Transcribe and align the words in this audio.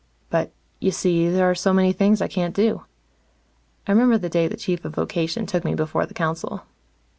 But, 0.31 0.51
you 0.79 0.89
see, 0.89 1.29
there 1.29 1.47
are 1.47 1.53
so 1.53 1.73
many 1.73 1.93
things 1.93 2.23
I 2.23 2.27
can't 2.27 2.55
do. 2.55 2.85
I 3.85 3.91
remember 3.91 4.17
the 4.17 4.29
day 4.29 4.47
the 4.47 4.57
Chief 4.57 4.83
of 4.83 4.95
Vocation 4.95 5.45
took 5.45 5.63
me 5.63 5.75
before 5.75 6.07
the 6.07 6.15
council. 6.15 6.63